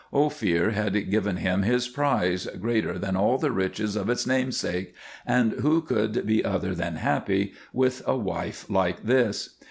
[0.11, 4.95] Ophir had given him his prize, greater than all the riches of its namesake,
[5.27, 9.57] and who could be other than happy with a wife like his?